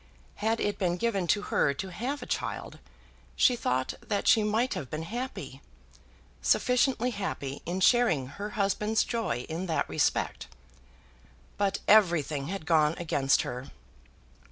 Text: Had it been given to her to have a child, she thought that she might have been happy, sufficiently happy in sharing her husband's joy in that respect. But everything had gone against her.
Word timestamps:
Had 0.37 0.59
it 0.59 0.79
been 0.79 0.97
given 0.97 1.27
to 1.27 1.43
her 1.53 1.75
to 1.75 1.89
have 1.89 2.23
a 2.23 2.25
child, 2.25 2.79
she 3.35 3.55
thought 3.55 3.93
that 4.01 4.27
she 4.27 4.41
might 4.41 4.73
have 4.73 4.89
been 4.89 5.03
happy, 5.03 5.61
sufficiently 6.41 7.11
happy 7.11 7.61
in 7.67 7.81
sharing 7.81 8.25
her 8.25 8.49
husband's 8.57 9.03
joy 9.03 9.45
in 9.47 9.67
that 9.67 9.87
respect. 9.87 10.47
But 11.55 11.81
everything 11.87 12.47
had 12.47 12.65
gone 12.65 12.95
against 12.97 13.43
her. 13.43 13.69